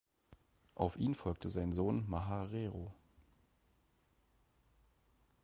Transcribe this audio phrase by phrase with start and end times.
[0.73, 2.91] Auf ihn folgte sein Sohn Maharero.